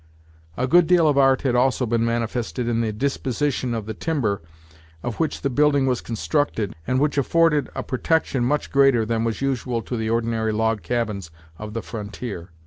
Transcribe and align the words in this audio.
A 0.57 0.65
good 0.65 0.87
deal 0.87 1.07
of 1.07 1.15
art 1.15 1.43
had 1.43 1.53
also 1.53 1.85
been 1.85 2.03
manifested 2.03 2.67
in 2.67 2.81
the 2.81 2.91
disposition 2.91 3.75
of 3.75 3.85
the 3.85 3.93
timber 3.93 4.41
of 5.03 5.19
which 5.19 5.41
the 5.41 5.49
building 5.51 5.85
was 5.85 6.01
constructed 6.01 6.75
and 6.87 6.99
which 6.99 7.19
afforded 7.19 7.69
a 7.75 7.83
protection 7.83 8.43
much 8.43 8.71
greater 8.71 9.05
than 9.05 9.23
was 9.23 9.43
usual 9.43 9.83
to 9.83 9.95
the 9.95 10.09
ordinary 10.09 10.53
log 10.53 10.81
cabins 10.81 11.29
of 11.59 11.75
the 11.75 11.83
frontier. 11.83 12.49